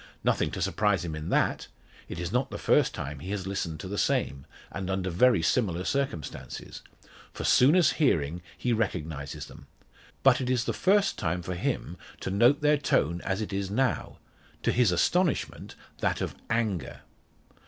[0.23, 1.67] Nothing to surprise him that?
[2.09, 5.85] It is not first time he has listened to the same, and under very similar
[5.85, 6.81] circumstances;
[7.31, 9.67] for soon as hearing he recognises them.
[10.23, 13.69] But it is the first time for him to note their tone as it is
[13.69, 14.17] now
[14.63, 17.01] to his astonishment that of anger.